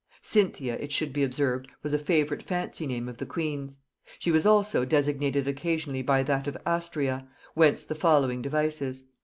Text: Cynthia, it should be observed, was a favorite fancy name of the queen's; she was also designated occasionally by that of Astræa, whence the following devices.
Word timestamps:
Cynthia, 0.23 0.77
it 0.79 0.91
should 0.91 1.13
be 1.13 1.21
observed, 1.23 1.67
was 1.83 1.93
a 1.93 1.99
favorite 1.99 2.41
fancy 2.41 2.87
name 2.87 3.07
of 3.07 3.19
the 3.19 3.25
queen's; 3.27 3.77
she 4.17 4.31
was 4.31 4.47
also 4.47 4.83
designated 4.83 5.47
occasionally 5.47 6.01
by 6.01 6.23
that 6.23 6.47
of 6.47 6.57
Astræa, 6.65 7.27
whence 7.53 7.83
the 7.83 7.93
following 7.93 8.41
devices. 8.41 9.05